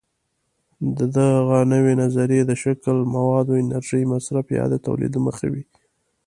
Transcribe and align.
دغه 1.17 1.57
نوې 1.73 1.93
نظریې 2.01 2.41
د 2.45 2.51
شکل، 2.63 2.97
موادو، 3.15 3.59
انرژۍ 3.61 4.03
مصرف 4.13 4.45
یا 4.57 4.65
د 4.69 4.75
تولید 4.85 5.11
له 5.15 5.21
مخې 5.27 5.47
وي. 5.53 5.63